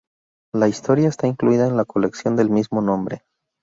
La 0.51 0.67
historia 0.67 1.07
está 1.09 1.27
incluida 1.27 1.67
en 1.67 1.77
la 1.77 1.85
colección 1.85 2.35
del 2.35 2.49
mismo 2.49 2.81
nombre. 2.81 3.21